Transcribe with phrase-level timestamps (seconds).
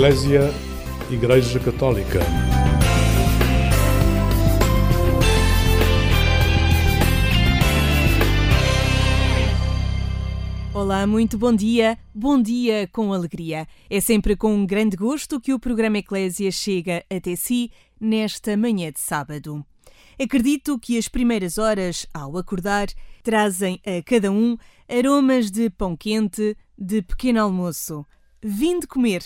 [0.00, 0.50] Eclésia
[1.10, 2.20] Igreja Católica.
[10.72, 11.98] Olá, muito bom dia.
[12.14, 13.66] Bom dia com alegria.
[13.90, 18.90] É sempre com um grande gosto que o programa Eclésia chega até si nesta manhã
[18.90, 19.62] de sábado.
[20.18, 22.86] Acredito que as primeiras horas, ao acordar,
[23.22, 24.56] trazem a cada um
[24.88, 28.06] aromas de pão quente, de pequeno almoço.
[28.42, 29.22] Vinde comer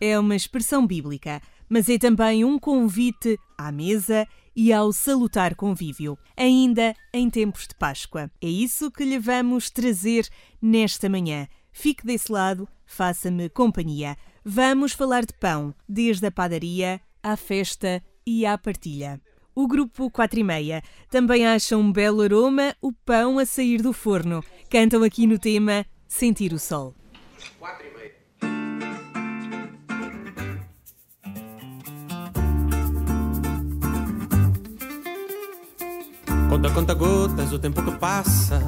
[0.00, 6.18] é uma expressão bíblica, mas é também um convite à mesa e ao salutar convívio,
[6.36, 8.30] ainda em tempos de Páscoa.
[8.40, 10.28] É isso que lhe vamos trazer
[10.60, 11.46] nesta manhã.
[11.72, 14.16] Fique desse lado, faça-me companhia.
[14.44, 19.20] Vamos falar de pão, desde a padaria à festa e à partilha.
[19.54, 23.92] O grupo 4 e meia também acha um belo aroma o pão a sair do
[23.92, 24.44] forno.
[24.70, 26.94] Cantam aqui no tema Sentir o Sol.
[27.58, 27.95] 4
[36.66, 36.70] meia.
[36.70, 38.60] Conta, gotas, o tempo que passa.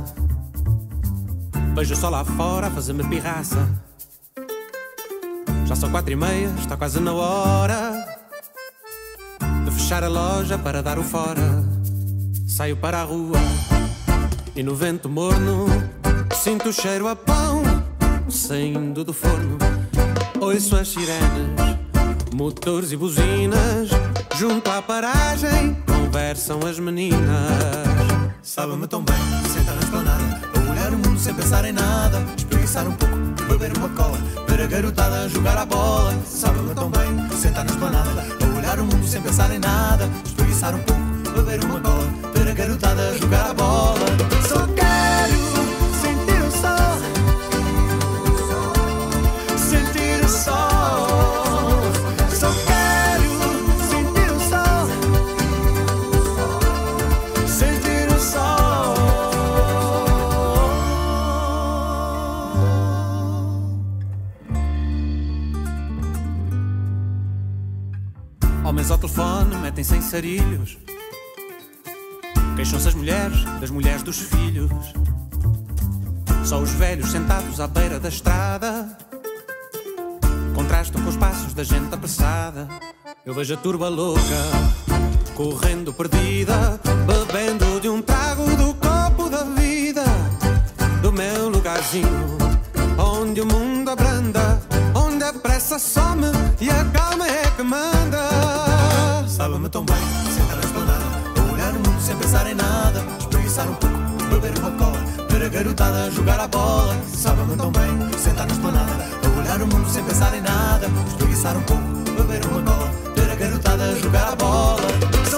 [1.74, 3.68] Vejo o sol lá fora fazer-me pirraça.
[5.66, 7.92] Já são quatro e meia, está quase na hora
[9.64, 11.64] de fechar a loja para dar o fora.
[12.46, 13.38] Saio para a rua
[14.56, 15.66] e no vento morno
[16.34, 17.62] sinto o cheiro a pão
[18.28, 19.58] saindo do forno.
[20.40, 21.78] Ouço as sirenes,
[22.34, 23.90] motores e buzinas
[24.36, 27.87] junto à paragem conversam as meninas.
[28.58, 29.16] Sabe-me tão bem,
[29.52, 33.16] sentar na esplanada, a olhar o mundo sem pensar em nada, espreguiçar um pouco,
[33.48, 36.12] beber uma cola, ver a garotada jogar a bola.
[36.26, 40.74] Sabe-me tão bem, sentar na esplanada, a olhar o mundo sem pensar em nada, espreguiçar
[40.74, 41.00] um pouco,
[41.36, 42.07] beber uma cola,
[76.88, 78.88] velhos sentados à beira da estrada
[80.54, 82.66] contrastam com os passos da gente apressada.
[83.26, 84.40] Eu vejo a turba louca,
[85.34, 90.02] correndo perdida, bebendo de um trago do copo da vida,
[91.02, 92.38] do meu lugarzinho,
[92.96, 94.58] onde o mundo abranda,
[94.94, 96.24] onde a pressa some
[96.58, 99.28] e a calma é que manda.
[99.28, 99.96] Sabe-me tão bem,
[100.34, 103.96] sentar na esplanada, olhar o mundo sem pensar em nada, espreguiçar um pouco,
[104.30, 106.96] beber uma cola, ver a garotada jogar a bola.
[107.14, 111.56] Sabe-me tão bem, sentar na esplanada, a olhar o mundo sem pensar em nada, espreguiçar
[111.56, 111.82] um pouco,
[112.16, 115.37] beber uma cola, ver a garotada jogar a bola.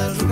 [0.00, 0.29] A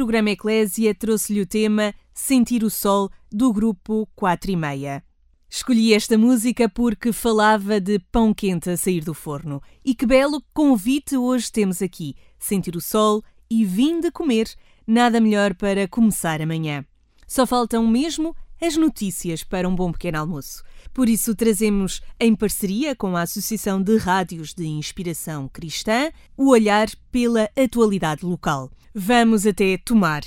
[0.00, 5.04] programa Eclésia trouxe-lhe o tema Sentir o Sol do grupo 4 e meia.
[5.46, 9.60] Escolhi esta música porque falava de pão quente a sair do forno.
[9.84, 12.14] E que belo convite hoje temos aqui.
[12.38, 14.48] Sentir o sol e vim de comer.
[14.86, 16.82] Nada melhor para começar amanhã.
[17.26, 20.62] Só faltam mesmo as notícias para um bom pequeno almoço.
[20.94, 26.88] Por isso, trazemos, em parceria com a Associação de Rádios de Inspiração Cristã, o olhar
[27.12, 28.70] pela atualidade local.
[28.94, 30.22] Vamos até Tomar.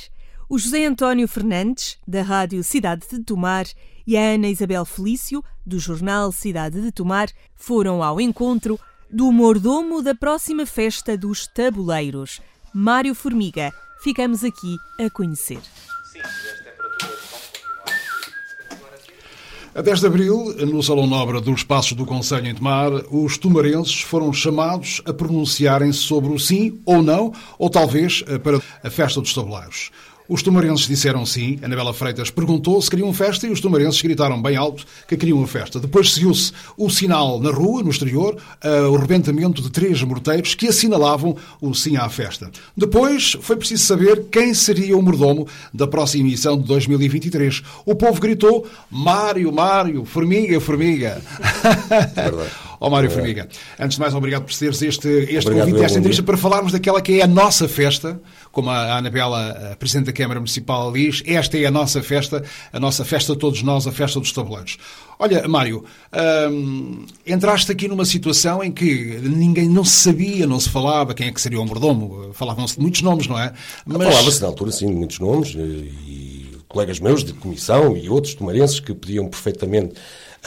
[0.47, 3.65] O José António Fernandes, da Rádio Cidade de Tomar,
[4.07, 8.79] e a Ana Isabel Felício, do jornal Cidade de Tomar, foram ao encontro
[9.11, 12.39] do mordomo da próxima festa dos tabuleiros,
[12.73, 13.69] Mário Formiga.
[14.01, 15.59] Ficamos aqui a conhecer.
[19.75, 24.01] A 10 de abril, no Salão Nobre dos Passos do Conselho em Tomar, os tumarenses
[24.01, 29.19] foram chamados a pronunciarem sobre o sim ou não, ou talvez eh, para a festa
[29.19, 29.89] dos tabuleiros.
[30.27, 31.59] Os tumarenses disseram sim.
[31.61, 35.47] Anabela Freitas perguntou se queriam festa e os tumarenses gritaram bem alto que queriam a
[35.47, 35.79] festa.
[35.79, 40.69] Depois seguiu-se o sinal na rua, no exterior, uh, o rebentamento de três morteiros que
[40.69, 42.49] assinalavam o sim à festa.
[42.75, 47.61] Depois foi preciso saber quem seria o mordomo da próxima edição de 2023.
[47.85, 51.21] O povo gritou Mário, Mário, Formiga, Formiga.
[52.15, 52.49] Verdade.
[52.79, 53.09] Ó oh, Mário é.
[53.09, 53.47] Formiga,
[53.77, 57.19] antes de mais, obrigado por teres este, este convite, esta entrevista, para falarmos daquela que
[57.19, 58.19] é a nossa festa,
[58.53, 62.79] como a Anabela, a Presidente da Câmara Municipal, diz, esta é a nossa festa, a
[62.79, 64.77] nossa festa de todos nós, a festa dos tabuleiros.
[65.17, 65.83] Olha, Mário,
[66.51, 71.27] hum, entraste aqui numa situação em que ninguém não se sabia, não se falava quem
[71.27, 72.31] é que seria o mordomo.
[72.33, 73.51] Falavam-se de muitos nomes, não é?
[73.87, 74.03] Mas...
[74.03, 78.79] Falava-se na altura, sim, de muitos nomes, e colegas meus de comissão e outros tomarenses
[78.79, 79.95] que podiam perfeitamente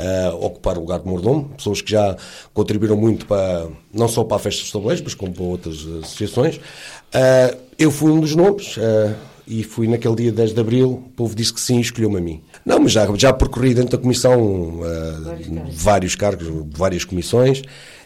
[0.01, 2.17] uh, ocupar o lugar de mordomo, pessoas que já
[2.53, 6.57] contribuíram muito para, não só para a Festa dos Tabuleiros, mas como para outras associações.
[6.57, 9.15] Uh, eu fui um dos nomes, uh,
[9.47, 12.21] e fui naquele dia 10 de Abril, o povo disse que sim e escolheu-me a
[12.21, 12.43] mim.
[12.65, 14.81] Não, mas já, já percorri dentro da comissão
[15.23, 17.63] vários, vários cargos, várias comissões,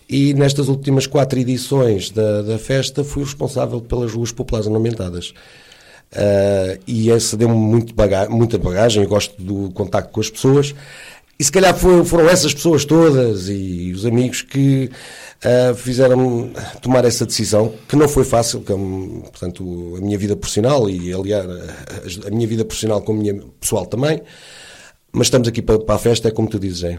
[0.07, 5.33] e nestas últimas quatro edições da, da festa fui responsável pelas ruas populares ornamentadas.
[6.13, 10.75] Uh, e essa deu-me muito baga muita bagagem, eu gosto do contacto com as pessoas
[11.41, 14.91] e se calhar foram, foram essas pessoas todas e os amigos que
[15.43, 16.51] uh, fizeram
[16.83, 21.11] tomar essa decisão, que não foi fácil, que, hum, portanto, a minha vida profissional e,
[21.15, 24.21] aliás, a, a minha vida profissional com a minha pessoal também.
[25.11, 26.99] Mas estamos aqui para, para a festa, é como tu dizes, é.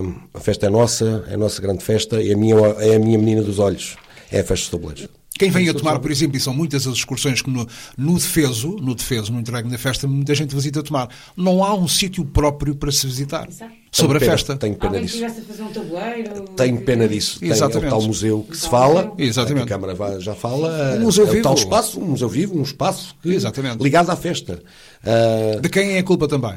[0.00, 2.98] Uh, a festa é nossa, é a nossa grande festa, é a minha, é a
[2.98, 3.98] minha menina dos olhos,
[4.32, 5.23] é a festa dos tabuleiros.
[5.36, 7.66] Quem vem a tomar, por exemplo, e são muitas as excursões que no,
[7.98, 11.08] no defeso, no defeso, no entregue da festa, muita gente visita a tomar.
[11.36, 13.48] Não há um sítio próprio para se visitar.
[13.48, 13.72] Exato.
[13.90, 14.56] Sobre tenho a festa.
[14.56, 15.24] Tenho pena Alguém disso.
[15.24, 16.42] a fazer um tabuleiro.
[16.56, 17.40] Tenho pena disso.
[17.40, 17.84] Tem, Exatamente.
[17.84, 19.12] é o tal museu que se fala.
[19.18, 19.64] Exatamente.
[19.64, 20.96] A Câmara já fala.
[20.98, 21.40] Um museu é vivo.
[21.40, 23.82] o tal espaço, um museu vivo, um espaço que, Exatamente.
[23.82, 24.62] ligado à festa.
[25.02, 26.54] Uh, de quem é a culpa também?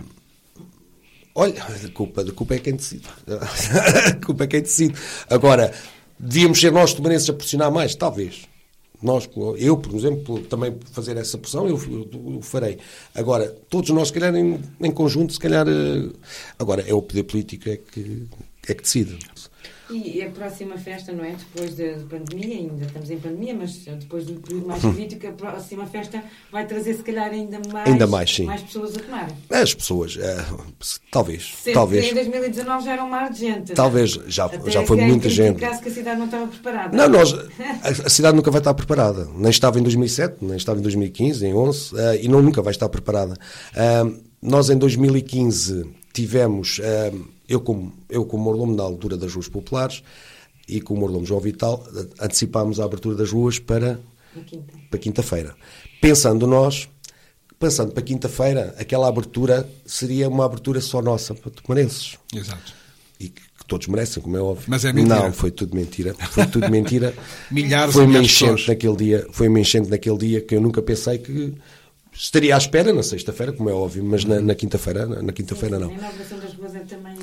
[1.33, 3.05] Olha, a culpa, a culpa é quem decide.
[3.27, 4.93] a culpa é quem decide.
[5.27, 5.73] Agora,
[6.19, 7.95] devíamos ser nós tomarenses a pressionar mais?
[7.95, 8.47] Talvez.
[9.01, 12.79] Nós, eu, por exemplo, também fazer essa pressão, eu, eu, farei.
[13.13, 15.67] Agora, todos nós, se calhar, em, em, conjunto, se calhar.
[15.67, 16.09] Eh,
[16.57, 18.27] agora, é o poder político é que,
[18.67, 19.19] é que decide.
[19.89, 21.35] E a próxima festa, não é?
[21.53, 25.85] Depois da pandemia, ainda estamos em pandemia, mas depois do período mais crítico, a próxima
[25.85, 28.45] festa vai trazer, se calhar, ainda mais, ainda mais, sim.
[28.45, 29.31] mais pessoas a tomar.
[29.49, 30.45] As pessoas, é,
[31.09, 31.53] talvez.
[31.55, 32.11] Sempre talvez.
[32.11, 33.73] em 2019 já era um mar de gente.
[33.73, 35.59] Talvez, já, já foi muita gente.
[35.59, 36.97] caso que a cidade não estava preparada.
[36.97, 39.27] Não, nós, a, a, cidade nunca vai estar preparada.
[39.33, 42.71] Nem estava em 2007, nem estava em 2015, em 11, uh, e não, nunca vai
[42.71, 43.35] estar preparada.
[43.73, 46.79] Uh, nós, em 2015, tivemos.
[46.79, 50.03] Uh, eu, como, eu, como mordomo na altura das ruas populares
[50.67, 51.85] e como mordomo João Vital,
[52.19, 53.99] antecipámos a abertura das ruas para,
[54.89, 55.55] para quinta-feira.
[56.01, 56.89] Pensando nós,
[57.57, 62.17] pensando para quinta-feira, aquela abertura seria uma abertura só nossa para tomarenses.
[62.33, 62.73] Exato.
[63.19, 64.65] E que, que todos merecem, como é óbvio.
[64.67, 65.15] Mas é mentira.
[65.15, 66.13] Não, foi tudo mentira.
[66.31, 67.13] Foi tudo mentira.
[67.49, 71.17] Milhares foi uma enchente naquele dia, Foi uma enchente naquele dia que eu nunca pensei
[71.17, 71.55] que
[72.17, 75.89] estaria à espera na sexta-feira, como é óbvio, mas na, na quinta-feira na quinta-feira não.
[75.89, 77.15] A inauguração das ruas é também.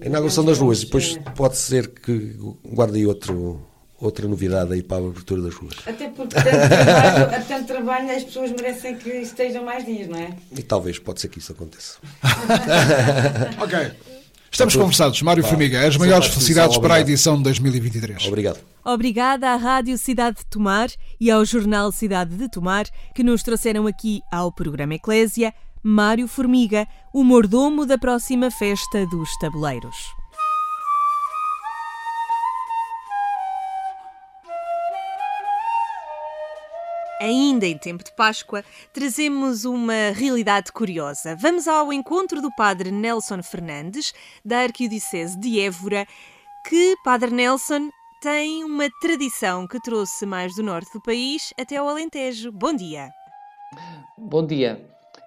[0.00, 3.60] A inauguração das ruas, depois pode ser que guarde outro,
[4.00, 5.76] outra novidade aí para a abertura das ruas.
[5.86, 10.34] Até porque tanto trabalho, tanto trabalho as pessoas merecem que estejam mais dias, não é?
[10.56, 11.98] E talvez, pode ser que isso aconteça.
[13.60, 14.17] ok.
[14.58, 15.22] Estamos conversados.
[15.22, 18.26] Mário Pá, Formiga, as maiores felicidades para a edição de 2023.
[18.26, 18.58] Obrigado.
[18.84, 20.88] Obrigada à Rádio Cidade de Tomar
[21.20, 26.88] e ao Jornal Cidade de Tomar que nos trouxeram aqui ao programa Eclésia Mário Formiga,
[27.14, 30.17] o mordomo da próxima festa dos tabuleiros.
[37.20, 41.34] Ainda em tempo de Páscoa, trazemos uma realidade curiosa.
[41.34, 46.06] Vamos ao encontro do Padre Nelson Fernandes, da Arquidiocese de Évora,
[46.64, 47.90] que, Padre Nelson,
[48.22, 52.52] tem uma tradição que trouxe mais do norte do país até ao Alentejo.
[52.52, 53.10] Bom dia.
[54.16, 54.80] Bom dia.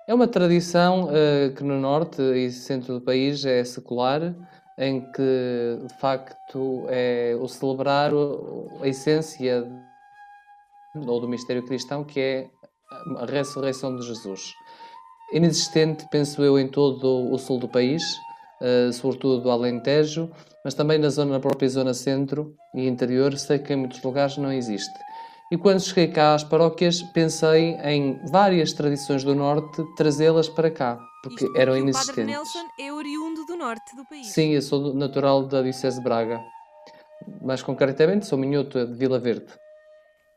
[0.08, 4.34] É uma tradição uh, que no norte e centro do país é secular,
[4.78, 8.12] em que de facto é o celebrar
[8.82, 9.68] a essência
[10.96, 12.50] ou do mistério cristão, que é
[13.18, 14.54] a ressurreição de Jesus.
[15.34, 18.04] Inexistente, penso eu, em todo o sul do país,
[18.62, 20.30] uh, sobretudo do Alentejo,
[20.64, 24.38] mas também na, zona, na própria zona centro e interior, sei que em muitos lugares
[24.38, 24.94] não existe.
[25.52, 30.98] E quando cheguei cá às paróquias, pensei em várias tradições do Norte, trazê-las para cá,
[31.24, 32.14] porque Isto eram porque inexistentes.
[32.14, 34.28] O Padre Nelson é oriundo do norte do país.
[34.28, 36.42] Sim, eu sou natural da Diocese de Braga.
[37.42, 39.48] Mais concretamente, sou minhoto de Vila Verde.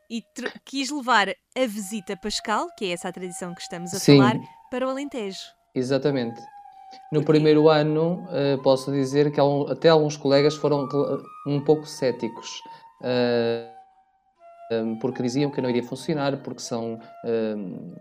[0.09, 0.23] E
[0.63, 4.17] quis levar a visita pascal, que é essa a tradição que estamos a Sim.
[4.17, 5.39] falar, para o Alentejo.
[5.73, 6.41] Exatamente.
[7.11, 10.87] No primeiro ano, uh, posso dizer que até alguns colegas foram
[11.47, 12.49] um pouco céticos.
[13.01, 13.75] Uh,
[14.71, 17.93] um, porque diziam que não iria funcionar, porque são um,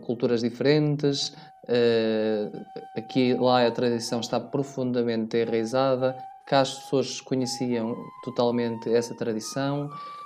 [0.00, 1.28] culturas diferentes,
[1.68, 9.86] uh, aqui lá a tradição está profundamente enraizada, cá as pessoas conheciam totalmente essa tradição,
[9.86, 10.19] uh,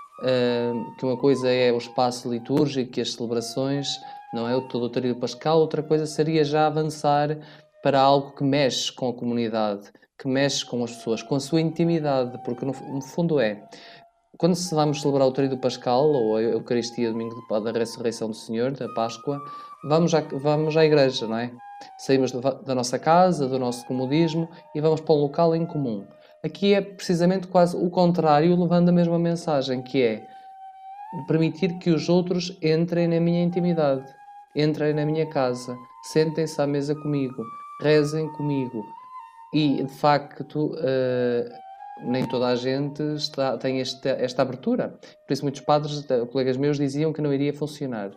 [0.99, 3.89] que uma coisa é o espaço litúrgico e as celebrações,
[4.33, 7.39] não é o todo o tríodo pascal, outra coisa seria já avançar
[7.83, 11.61] para algo que mexe com a comunidade, que mexe com as pessoas, com a sua
[11.61, 13.63] intimidade, porque no, no fundo é
[14.37, 18.73] quando se vamos celebrar o Tríduo Pascal, ou a Eucaristia, domingo da ressurreição do Senhor,
[18.73, 19.41] da Páscoa,
[19.85, 21.53] vamos à, vamos à igreja, não é?
[21.99, 26.05] Saímos da nossa casa, do nosso comodismo e vamos para um local em comum.
[26.45, 30.27] Aqui é precisamente quase o contrário, levando a mesma mensagem, que é
[31.27, 34.05] permitir que os outros entrem na minha intimidade,
[34.55, 37.43] entrem na minha casa, sentem-se à mesa comigo,
[37.81, 38.85] rezem comigo.
[39.55, 41.51] E, de facto, uh,
[42.03, 44.99] nem toda a gente está, tem esta, esta abertura.
[45.27, 48.11] Por isso, muitos padres, colegas meus, diziam que não iria funcionar.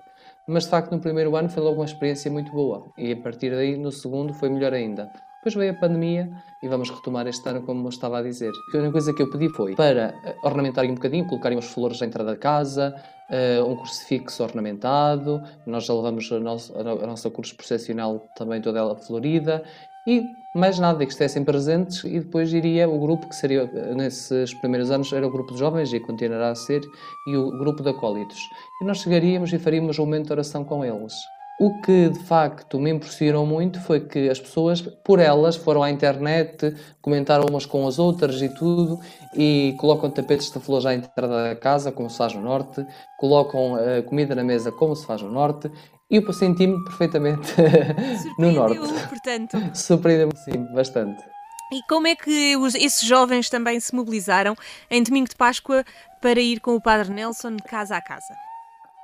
[0.46, 2.91] Mas, de facto, no primeiro ano foi logo uma experiência muito boa.
[2.98, 5.10] E, a partir daí, no segundo, foi melhor ainda.
[5.38, 6.29] Depois veio a pandemia
[6.62, 8.51] e vamos retomar este ano, como eu estava a dizer.
[8.74, 10.13] A única coisa que eu pedi foi para
[10.44, 12.96] ornamentarem um bocadinho, colocarem umas flores à entrada da casa,
[13.29, 15.41] uh, um crucifixo ornamentado.
[15.65, 19.63] Nós já levamos a, nosso, a nossa cruz processional também toda ela florida
[20.08, 20.24] e
[20.56, 25.12] mais nada, que estivessem presentes e depois iria o grupo que seria, nesses primeiros anos,
[25.12, 26.82] era o grupo de jovens e continuará a ser,
[27.27, 28.39] e o grupo de acólitos.
[28.82, 31.13] E nós chegaríamos e faríamos um momento de oração com eles.
[31.59, 35.89] O que de facto me impressionou muito foi que as pessoas, por elas, foram à
[35.89, 38.99] internet, comentaram umas com as outras e tudo,
[39.35, 42.85] e colocam tapetes de flores à entrada da casa, como se faz no Norte,
[43.17, 45.71] colocam uh, comida na mesa, como se faz no Norte,
[46.11, 47.53] e eu senti-me perfeitamente
[48.37, 48.77] no Norte.
[49.09, 49.57] portanto.
[49.73, 51.23] Surpreendeu-me, sim, bastante.
[51.71, 54.55] E como é que os, esses jovens também se mobilizaram
[54.91, 55.83] em domingo de Páscoa
[56.21, 58.33] para ir com o Padre Nelson de casa a casa?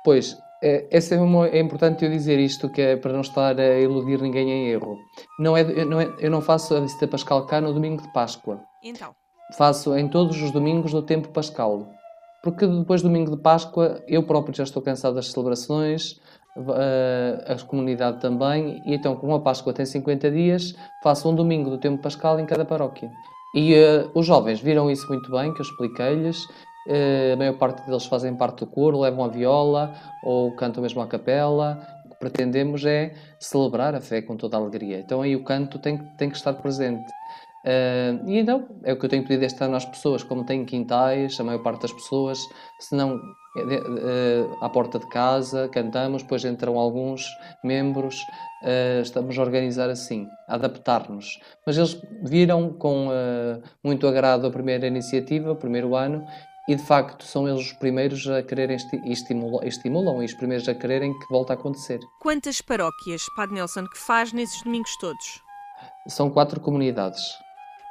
[0.04, 3.80] Pois, é, é, uma, é importante eu dizer isto, que é para não estar a
[3.80, 4.98] iludir ninguém em erro.
[5.38, 8.60] Não é, não é, eu não faço a visita pascal cá no domingo de Páscoa.
[8.82, 9.14] Então?
[9.58, 11.88] Faço em todos os domingos do tempo pascal.
[12.42, 16.20] Porque depois do domingo de Páscoa, eu próprio já estou cansado das celebrações,
[17.46, 21.78] a comunidade também, e então, como a Páscoa tem 50 dias, faço um domingo do
[21.78, 23.10] tempo pascal em cada paróquia.
[23.54, 26.48] E uh, os jovens viram isso muito bem, que eu expliquei-lhes.
[26.86, 31.00] Uh, a maior parte deles fazem parte do coro, levam a viola ou cantam mesmo
[31.00, 31.86] a capela.
[32.04, 34.98] O que pretendemos é celebrar a fé com toda a alegria.
[35.00, 37.10] Então aí o canto tem, tem que estar presente.
[37.64, 40.66] Uh, e então, é o que eu tenho pedido este ano às pessoas, como têm
[40.66, 42.38] quintais, a maior parte das pessoas,
[42.78, 47.26] se não uh, à porta de casa, cantamos, depois entram alguns
[47.62, 48.20] membros,
[49.02, 51.38] estamos a organizar assim, a adaptar-nos.
[51.66, 53.08] Mas eles viram com
[53.82, 56.24] muito agrado a primeira iniciativa, o primeiro ano,
[56.68, 60.68] e de facto são eles os primeiros a quererem e estimulam, estimulam e os primeiros
[60.68, 62.00] a quererem que volte a acontecer.
[62.20, 65.42] Quantas paróquias, Padre Nelson, que faz nesses domingos todos?
[66.08, 67.22] São quatro comunidades.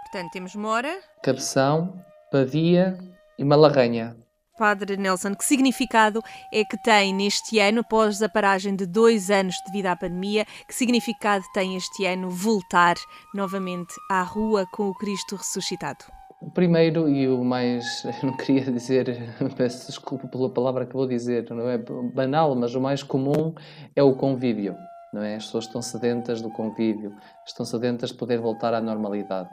[0.03, 2.98] Portanto, temos Mora, Cabeção, Pavia
[3.38, 4.18] e Malarranha.
[4.58, 9.56] Padre Nelson, que significado é que tem neste ano, após a paragem de dois anos
[9.65, 12.96] devido à pandemia, que significado tem este ano voltar
[13.34, 16.06] novamente à rua com o Cristo ressuscitado?
[16.46, 19.18] O primeiro e o mais, eu não queria dizer,
[19.56, 23.56] peço desculpa pela palavra que vou dizer, não é banal, mas o mais comum
[23.96, 24.76] é o convívio,
[25.14, 25.36] não é?
[25.36, 27.16] As pessoas estão sedentas do convívio,
[27.48, 29.50] estão sedentas de poder voltar à normalidade.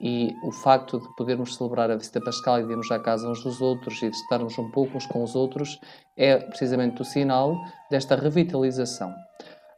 [0.00, 3.44] E o facto de podermos celebrar a visita pascal e de irmos à casa uns
[3.44, 5.78] dos outros e de estarmos um pouco uns com os outros
[6.16, 7.56] é precisamente o sinal
[7.88, 9.14] desta revitalização.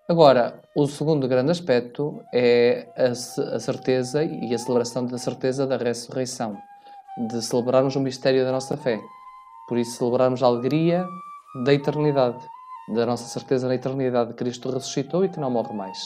[0.07, 6.59] Agora, o segundo grande aspecto é a, certeza e a celebração da certeza da ressurreição,
[7.27, 9.01] de celebrarmos o mistério da nossa fé.
[9.67, 11.07] Por isso, celebrarmos a alegria
[11.65, 12.37] da eternidade,
[12.93, 15.99] da nossa certeza na eternidade de Cristo ressuscitou e que não morre mais.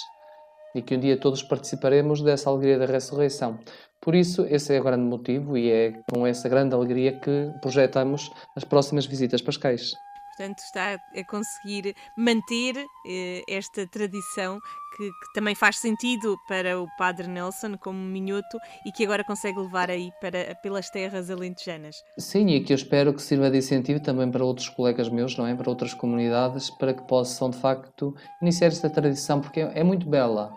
[0.76, 3.58] E que um dia todos participaremos dessa alegria da ressurreição.
[4.00, 8.30] Por isso, esse é o grande motivo e é com essa grande alegria que projetamos
[8.54, 9.92] as próximas visitas pascais.
[10.38, 12.76] Portanto, está a conseguir manter
[13.06, 14.60] eh, esta tradição
[14.96, 19.58] que, que, também faz sentido para o Padre Nelson como minhoto e que agora consegue
[19.58, 21.96] levar aí para, pelas terras alentejanas.
[22.18, 25.46] Sim, e que eu espero que sirva de incentivo também para outros colegas meus, não
[25.46, 25.54] é?
[25.54, 30.52] Para outras comunidades, para que possam de facto iniciar esta tradição, porque é, muito bela.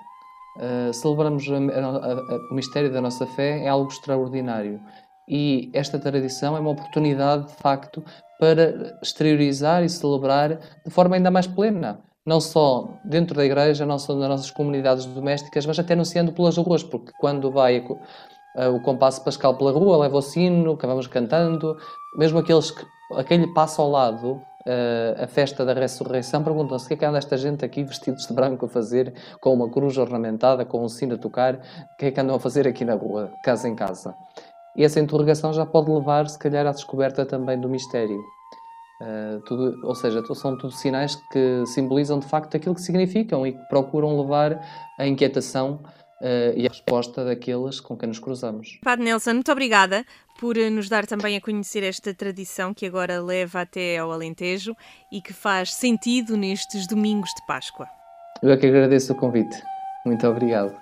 [0.57, 4.81] Uh, celebramos a, a, a, o mistério da nossa fé, é algo extraordinário.
[5.27, 8.03] E esta tradição é uma oportunidade, de facto,
[8.41, 11.99] para exteriorizar e celebrar de forma ainda mais plena.
[12.25, 16.57] Não só dentro da igreja, não só nas nossas comunidades domésticas, mas até anunciando pelas
[16.57, 17.85] ruas, porque quando vai
[18.73, 21.77] o compasso pascal pela rua, leva o sino, que vamos cantando,
[22.17, 22.83] mesmo aqueles que,
[23.15, 27.17] aquele passo ao lado, uh, a festa da ressurreição, perguntam-se o que é que anda
[27.17, 31.15] esta gente aqui vestidos de branco a fazer, com uma cruz ornamentada, com um sino
[31.15, 34.13] a tocar, o que é que andam a fazer aqui na rua, casa em casa?
[34.75, 38.19] E essa interrogação já pode levar, se calhar, à descoberta também do mistério.
[39.01, 43.53] Uh, tudo, ou seja, são tudo sinais que simbolizam de facto aquilo que significam e
[43.53, 44.63] que procuram levar
[44.99, 45.81] a inquietação
[46.21, 48.79] uh, e a resposta daqueles com quem nos cruzamos.
[48.83, 50.05] Padre Nelson, muito obrigada
[50.39, 54.75] por eh, nos dar também a conhecer esta tradição que agora leva até ao Alentejo
[55.11, 57.87] e que faz sentido nestes domingos de Páscoa.
[58.41, 59.61] Eu é que agradeço o convite.
[60.05, 60.75] Muito obrigado.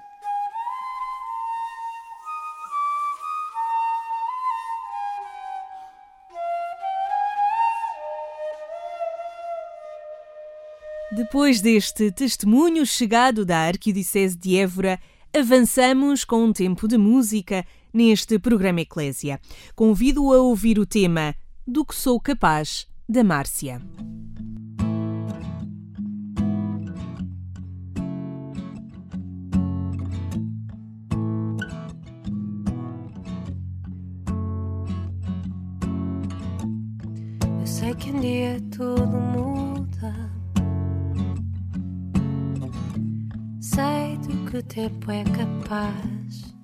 [11.31, 14.99] Depois deste testemunho chegado da Arquidiocese de Évora,
[15.31, 19.39] avançamos com um tempo de música neste programa Eclésia.
[19.75, 21.35] Convido-o a ouvir o tema
[21.67, 23.79] Do que sou capaz, da Márcia.
[37.61, 39.38] Eu sei que um dia tudo muda
[44.49, 46.55] que o tempo é capaz.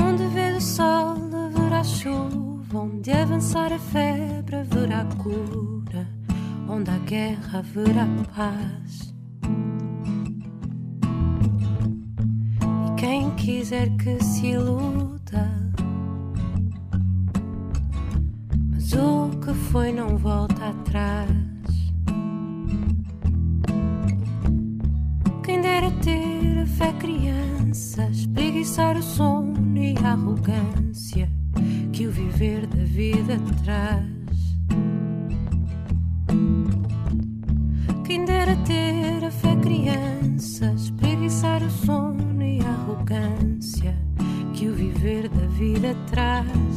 [0.00, 2.78] Onde vê o sol, haverá chuva.
[2.80, 6.08] Onde avançar a febre, haverá cura.
[6.68, 9.14] Onde há guerra, haverá paz.
[12.88, 15.48] E quem quiser que se iluda.
[18.70, 21.41] Mas o que foi não volta atrás.
[26.66, 31.28] Fé criança, espreguiçar o sono e a arrogância
[31.92, 34.06] que o viver da vida traz.
[38.06, 43.96] Quem dera ter a fé criança, espreguiçar o sono e a arrogância
[44.54, 46.71] que o viver da vida traz.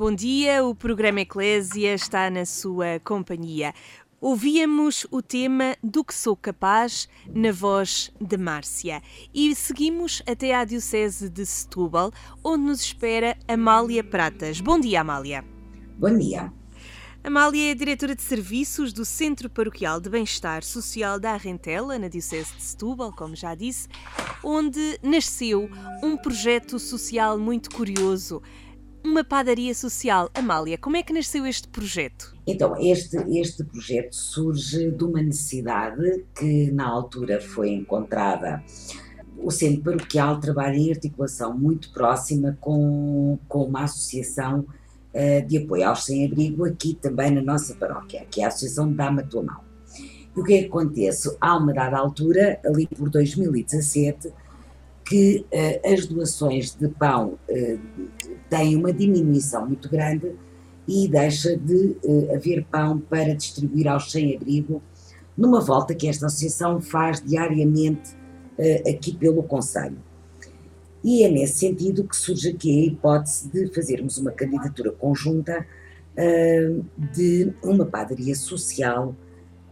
[0.00, 3.74] Bom dia, o programa Eclésia está na sua companhia.
[4.18, 9.02] Ouvíamos o tema Do que sou capaz na voz de Márcia
[9.34, 12.10] e seguimos até à Diocese de Setúbal,
[12.42, 14.58] onde nos espera Amália Pratas.
[14.58, 15.44] Bom dia, Amália.
[15.98, 16.50] Bom dia.
[17.22, 22.54] Amália é diretora de serviços do Centro Paroquial de Bem-Estar Social da Arrentela, na Diocese
[22.56, 23.86] de Setúbal, como já disse,
[24.42, 25.68] onde nasceu
[26.02, 28.40] um projeto social muito curioso,
[29.04, 30.30] uma padaria social.
[30.34, 32.34] Amália, como é que nasceu este projeto?
[32.46, 38.62] Então, este, este projeto surge de uma necessidade que na altura foi encontrada.
[39.38, 44.66] O Centro Paroquial trabalha em articulação muito próxima com, com uma associação
[45.14, 49.22] uh, de apoio aos sem-abrigo aqui também na nossa paróquia, que é a Associação Dama
[49.22, 49.60] Tua Mão.
[50.36, 51.36] E o que é que acontece?
[51.40, 54.32] Há uma dada altura, ali por 2017,
[55.04, 57.80] que uh, as doações de pão uh,
[58.50, 60.32] têm uma diminuição muito grande
[60.86, 64.82] e deixa de uh, haver pão para distribuir aos sem-abrigo,
[65.36, 68.18] numa volta que esta associação faz diariamente
[68.86, 69.96] aqui pelo Conselho.
[71.02, 75.66] E é nesse sentido que surge aqui a hipótese de fazermos uma candidatura conjunta
[76.12, 79.14] uh, de uma padaria social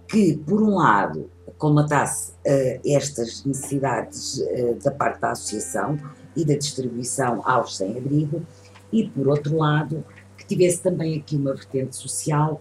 [0.06, 5.98] que, por um lado, colmatasse uh, estas necessidades uh, da parte da associação
[6.34, 8.42] e da distribuição aos sem-abrigo,
[8.92, 10.04] e, por outro lado,
[10.36, 12.60] que tivesse também aqui uma vertente social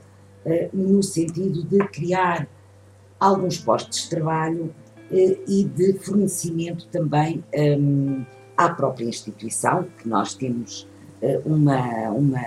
[0.71, 2.47] no sentido de criar
[3.19, 4.73] alguns postos de trabalho
[5.11, 7.43] e de fornecimento também.
[7.53, 8.25] Um,
[8.57, 10.87] à própria instituição, que nós temos
[11.21, 12.43] uh, uma, uma,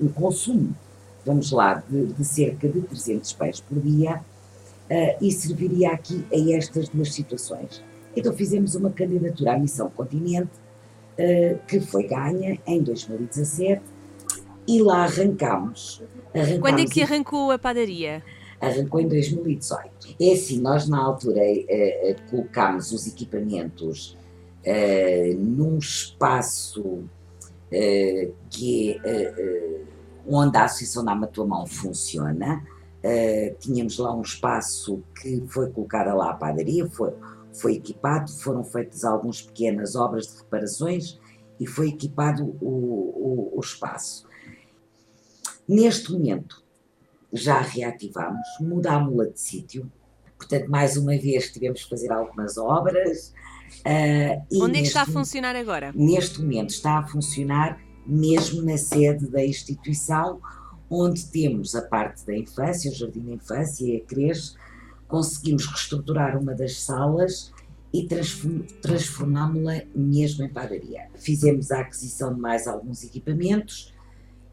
[0.00, 0.74] um consumo,
[1.24, 6.56] vamos lá, de, de, cerca de 300 pés por dia, uh, e serviria aqui a
[6.56, 7.84] estas duas situações.
[8.16, 10.63] Então fizemos uma candidatura à Missão Continente, uh,
[11.66, 13.82] que foi ganha em 2017,
[14.66, 16.02] e lá arrancámos.
[16.34, 18.22] arrancámos Quando é que arrancou a padaria?
[18.60, 20.16] Arrancou em 2018.
[20.20, 21.40] É assim, nós na altura
[22.30, 24.16] colocámos os equipamentos
[25.38, 27.04] num espaço
[28.50, 29.80] que é
[30.26, 32.64] onde a Associação Dá-me a Tua Mão funciona.
[33.58, 37.10] tínhamos lá um espaço que foi colocada lá a padaria, foi,
[37.54, 41.18] foi equipado, foram feitas algumas pequenas obras de reparações
[41.58, 44.26] e foi equipado o, o, o espaço.
[45.66, 46.62] Neste momento,
[47.32, 49.90] já reativamos, mudámos-la de sítio,
[50.36, 53.32] portanto, mais uma vez tivemos que fazer algumas obras,
[53.80, 55.92] Uh, Onde é que está a funcionar agora?
[55.94, 60.40] Neste momento está a funcionar mesmo na sede da instituição,
[60.88, 64.54] onde temos a parte da infância, o jardim da infância e a creche,
[65.08, 67.52] conseguimos reestruturar uma das salas
[67.92, 68.08] e
[68.82, 71.08] transformámos-la mesmo em padaria.
[71.14, 73.94] Fizemos a aquisição de mais alguns equipamentos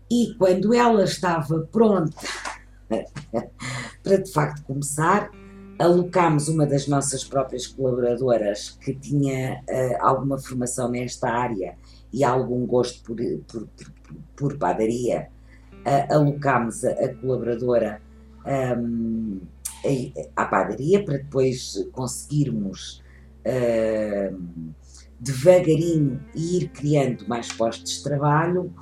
[0.09, 2.15] e quando ela estava pronta
[4.03, 5.31] para de facto começar,
[5.79, 11.75] alocámos uma das nossas próprias colaboradoras que tinha uh, alguma formação nesta área
[12.13, 13.91] e algum gosto por, por, por,
[14.35, 15.29] por padaria,
[15.79, 18.01] uh, alocámos a, a colaboradora
[18.77, 19.39] um,
[20.35, 23.03] à padaria para depois conseguirmos
[23.45, 24.37] uh,
[25.19, 28.73] devagarinho ir criando mais postos de trabalho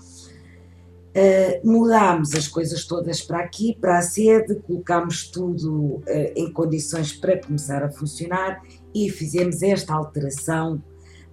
[1.09, 6.03] Uh, mudámos as coisas todas para aqui, para a sede, colocámos tudo uh,
[6.35, 8.61] em condições para começar a funcionar
[8.93, 10.81] e fizemos esta alteração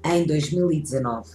[0.02, 1.30] em 2019.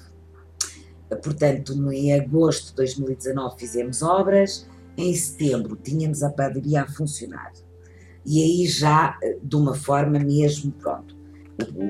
[1.11, 4.67] Uh, portanto, em agosto de 2019 fizemos obras,
[4.97, 7.53] em setembro tínhamos a padaria a funcionar.
[8.25, 11.15] E aí já de uma forma mesmo, pronto,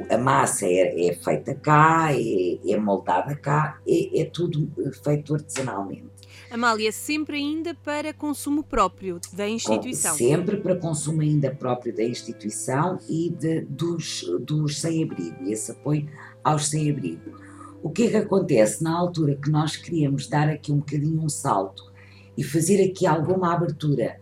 [0.10, 4.72] a massa é, é feita cá, é, é moldada cá, é, é tudo
[5.04, 6.12] feito artesanalmente.
[6.50, 10.15] Amália, sempre ainda para consumo próprio da instituição?
[10.15, 16.10] Sempre para consumo ainda próprio da instituição e de, dos, dos sem-abrigo, e esse apoio
[16.44, 17.39] aos sem-abrigo.
[17.82, 18.84] O que é que acontece?
[18.84, 21.91] Na altura que nós queríamos dar aqui um bocadinho um salto
[22.38, 24.20] e fazer aqui alguma abertura,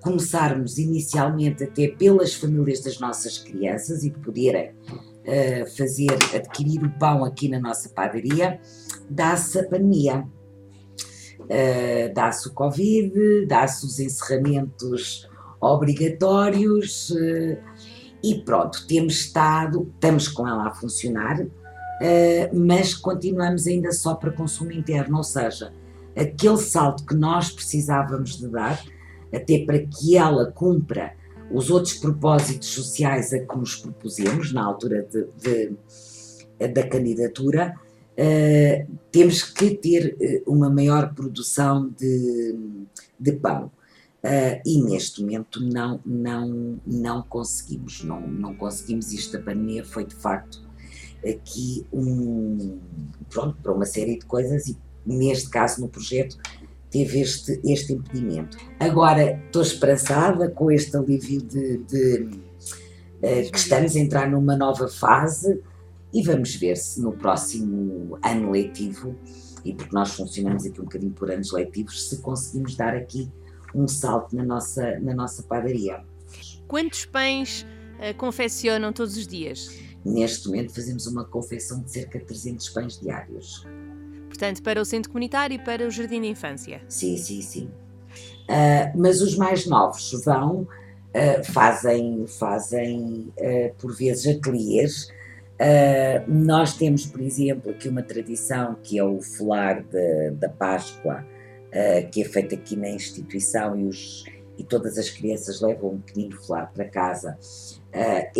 [0.00, 7.24] começarmos inicialmente até pelas famílias das nossas crianças e poderem uh, fazer, adquirir o pão
[7.24, 8.60] aqui na nossa padaria,
[9.08, 10.26] dá-se a pandemia.
[11.40, 15.28] Uh, dá-se o Covid, dá-se os encerramentos
[15.60, 17.56] obrigatórios uh,
[18.22, 21.48] e pronto, temos estado, estamos com ela a funcionar, uh,
[22.52, 25.72] mas continuamos ainda só para consumo interno, ou seja,
[26.16, 28.82] aquele salto que nós precisávamos de dar,
[29.32, 31.14] até para que ela cumpra
[31.50, 37.74] os outros propósitos sociais a que nos propusemos na altura de, de, da candidatura,
[38.18, 42.56] uh, temos que ter uh, uma maior produção de,
[43.18, 43.70] de pão.
[44.18, 49.12] Uh, e neste momento não, não, não conseguimos, não, não conseguimos.
[49.12, 50.68] Isto da pandemia foi de facto
[51.26, 52.78] aqui um.
[53.30, 56.36] Pronto, para uma série de coisas, e neste caso no projeto
[56.90, 58.56] teve este, este impedimento.
[58.80, 62.28] Agora estou esperançada com este alívio de, de
[63.22, 65.60] uh, que estamos a entrar numa nova fase
[66.12, 69.14] e vamos ver se no próximo ano letivo,
[69.64, 73.30] e porque nós funcionamos aqui um bocadinho por anos letivos, se conseguimos dar aqui
[73.74, 76.02] um salto na nossa, na nossa padaria.
[76.66, 77.66] Quantos pães
[77.98, 79.70] uh, confeccionam todos os dias?
[80.04, 83.66] Neste momento fazemos uma confecção de cerca de 300 pães diários.
[84.38, 86.80] Portanto, para o centro comunitário e para o jardim de infância?
[86.88, 87.70] Sim, sim, sim.
[88.48, 95.08] Uh, mas os mais novos vão, uh, fazem, fazem uh, por vezes ateliês.
[96.28, 99.84] nós temos, por exemplo, aqui uma tradição que é o folar
[100.34, 101.26] da Páscoa,
[102.12, 104.24] que é feito aqui na instituição e, os,
[104.56, 107.36] e todas as crianças levam um pequenino folar para casa.
[107.92, 108.30] É,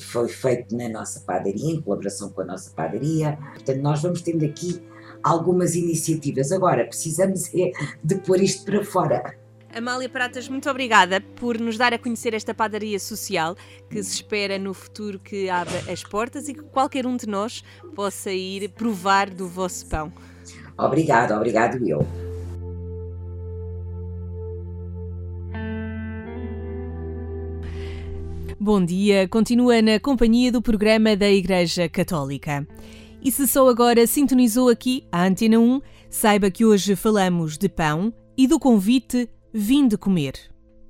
[0.00, 3.38] foi feito na nossa padaria, em colaboração com a nossa padaria.
[3.54, 4.82] Portanto, nós vamos tendo aqui
[5.22, 6.52] algumas iniciativas.
[6.52, 9.42] Agora, precisamos é de pôr isto para fora.
[9.74, 13.56] Amália Pratas, muito obrigada por nos dar a conhecer esta padaria social
[13.88, 17.64] que se espera no futuro que abra as portas e que qualquer um de nós
[17.94, 20.12] possa ir provar do vosso pão.
[20.76, 22.06] Obrigado, obrigado eu.
[28.60, 32.64] Bom dia, continua na companhia do programa da Igreja Católica.
[33.22, 35.80] E se só agora sintonizou aqui a Antena 1,
[36.10, 40.34] saiba que hoje falamos de pão e do convite Vinde comer.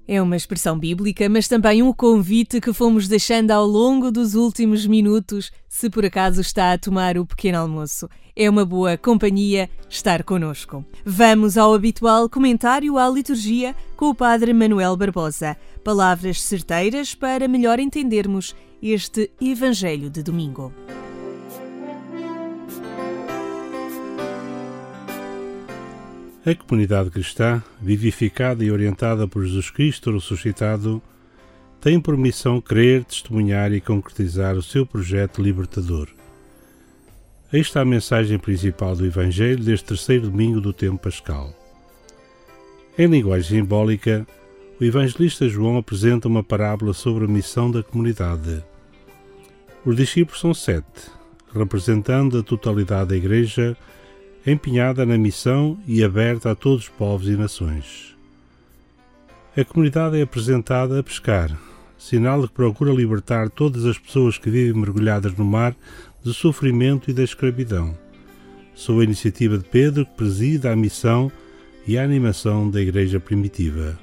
[0.06, 4.86] É uma expressão bíblica, mas também um convite que fomos deixando ao longo dos últimos
[4.86, 8.08] minutos, se por acaso está a tomar o pequeno almoço.
[8.34, 10.84] É uma boa companhia estar conosco.
[11.04, 15.56] Vamos ao habitual comentário à liturgia com o Padre Manuel Barbosa.
[15.84, 20.72] Palavras certeiras para melhor entendermos este Evangelho de domingo.
[26.44, 31.00] A comunidade cristã, vivificada e orientada por Jesus Cristo ressuscitado,
[31.80, 36.08] tem por missão crer, testemunhar e concretizar o seu projeto libertador.
[37.52, 41.54] Aí está a mensagem principal do Evangelho deste terceiro domingo do tempo pascal.
[42.98, 44.26] Em linguagem simbólica,
[44.80, 48.64] o evangelista João apresenta uma parábola sobre a missão da comunidade.
[49.84, 51.08] Os discípulos são sete,
[51.54, 53.76] representando a totalidade da Igreja,
[54.46, 58.16] empenhada na missão e aberta a todos os povos e nações.
[59.56, 61.56] A comunidade é apresentada a pescar,
[61.98, 65.76] sinal de que procura libertar todas as pessoas que vivem mergulhadas no mar
[66.24, 67.96] do sofrimento e da escravidão.
[68.74, 71.30] Sob a iniciativa de Pedro, que preside a missão
[71.86, 73.98] e a animação da Igreja primitiva.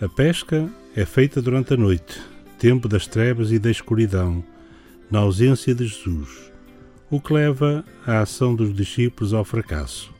[0.00, 2.20] A pesca é feita durante a noite,
[2.58, 4.42] tempo das trevas e da escuridão,
[5.10, 6.49] na ausência de Jesus,
[7.10, 10.12] o que leva a ação dos discípulos ao fracasso.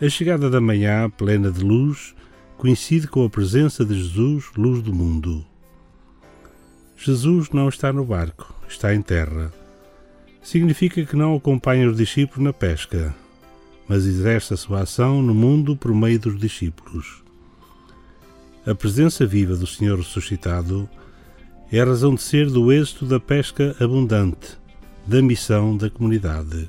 [0.00, 2.14] A chegada da manhã, plena de luz,
[2.58, 5.46] coincide com a presença de Jesus, luz do mundo.
[6.96, 9.52] Jesus não está no barco, está em terra.
[10.42, 13.14] Significa que não acompanha os discípulos na pesca,
[13.86, 17.22] mas exerce a sua ação no mundo por meio dos discípulos.
[18.66, 20.88] A presença viva do Senhor ressuscitado
[21.70, 24.58] é a razão de ser do êxito da pesca abundante,
[25.06, 26.68] da missão da comunidade.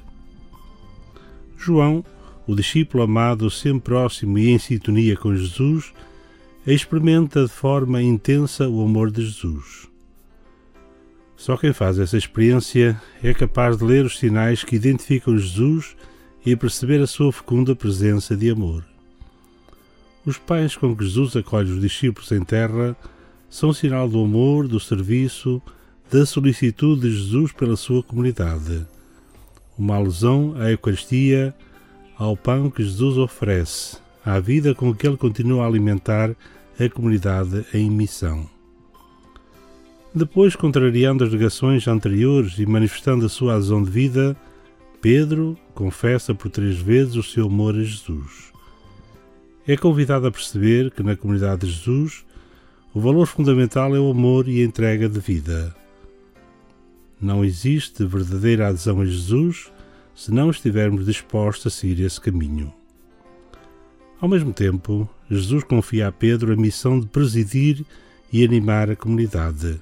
[1.58, 2.06] João,
[2.46, 5.92] o discípulo amado, sempre próximo e em sintonia com Jesus,
[6.66, 9.88] experimenta de forma intensa o amor de Jesus.
[11.36, 15.96] Só quem faz essa experiência é capaz de ler os sinais que identificam Jesus
[16.46, 18.84] e perceber a sua fecunda presença de amor.
[20.26, 22.96] Os pães com que Jesus acolhe os discípulos em terra
[23.50, 25.62] são sinal do amor, do serviço,
[26.12, 28.86] da solicitude de Jesus pela sua comunidade.
[29.78, 31.54] Uma alusão à Eucaristia,
[32.18, 36.36] ao pão que Jesus oferece, à vida com que ele continua a alimentar
[36.80, 38.50] a comunidade em missão.
[40.14, 44.36] Depois, contrariando as negações anteriores e manifestando a sua razão de vida,
[45.02, 48.48] Pedro confessa por três vezes o seu amor a Jesus
[49.68, 52.26] é convidado a perceber que na comunidade de Jesus
[52.94, 55.76] o valor fundamental é o amor e a entrega de vida.
[57.20, 59.72] Não existe verdadeira adesão a Jesus
[60.16, 62.74] se não estivermos dispostos a seguir esse caminho.
[64.20, 67.86] Ao mesmo tempo, Jesus confia a Pedro a missão de presidir
[68.32, 69.80] e animar a comunidade.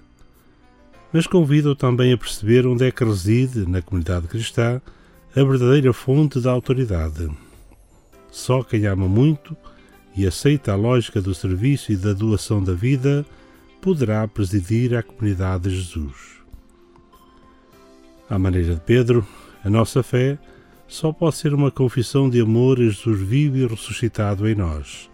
[1.11, 4.81] Mas convida-o também a perceber onde é que reside, na comunidade cristã,
[5.35, 7.29] a verdadeira fonte da autoridade.
[8.29, 9.55] Só quem ama muito
[10.15, 13.25] e aceita a lógica do serviço e da doação da vida
[13.81, 16.34] poderá presidir a comunidade de Jesus.
[18.29, 19.25] À maneira de Pedro,
[19.63, 20.37] a nossa fé
[20.87, 25.09] só pode ser uma confissão de amor a Jesus vivo e ressuscitado em nós.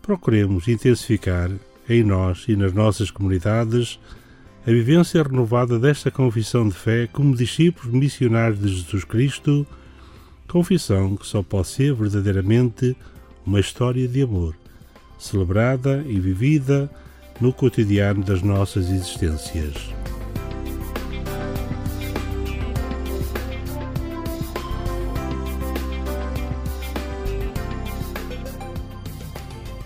[0.00, 1.50] Procuremos intensificar
[1.88, 3.98] em nós e nas nossas comunidades
[4.66, 9.66] a vivência renovada desta confissão de fé como discípulos missionários de Jesus Cristo,
[10.46, 12.96] confissão que só pode ser verdadeiramente
[13.46, 14.54] uma história de amor,
[15.18, 16.90] celebrada e vivida
[17.40, 19.90] no cotidiano das nossas existências.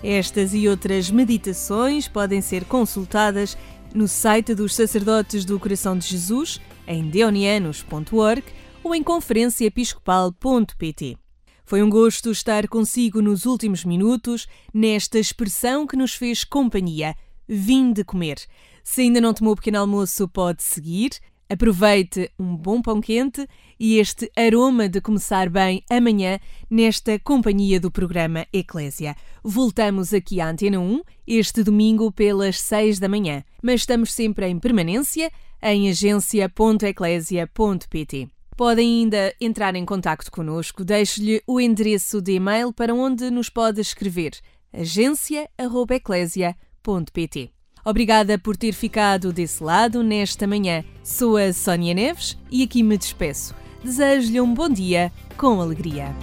[0.03, 3.57] Estas e outras meditações podem ser consultadas
[3.95, 8.43] no site dos Sacerdotes do Coração de Jesus, em deonianos.org
[8.83, 11.17] ou em conferenciaepiscopal.pt.
[11.63, 17.15] Foi um gosto estar consigo nos últimos minutos, nesta expressão que nos fez companhia.
[17.47, 18.39] Vim de comer.
[18.83, 21.11] Se ainda não tomou o pequeno almoço, pode seguir.
[21.49, 23.45] Aproveite um bom pão quente
[23.79, 29.15] e este aroma de começar bem amanhã nesta companhia do programa Eclésia.
[29.43, 34.57] Voltamos aqui à Antena 1 este domingo pelas 6 da manhã, mas estamos sempre em
[34.59, 38.27] permanência em agência.eclésia.pt.
[38.55, 43.81] Podem ainda entrar em contato conosco, deixe-lhe o endereço de e-mail para onde nos pode
[43.81, 44.33] escrever
[44.71, 47.52] agência.eclésia.pt.
[47.85, 50.83] Obrigada por ter ficado desse lado nesta manhã.
[51.03, 53.53] Sou a Sónia Neves e aqui me despeço.
[53.83, 56.15] Desejo-lhe um bom dia com alegria.